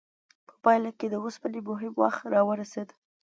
په 0.47 0.53
پایله 0.63 0.91
کې 0.97 1.07
د 1.09 1.15
اوسپنې 1.23 1.59
مهم 1.69 1.93
وخت 2.01 2.21
راورسید. 2.33 2.89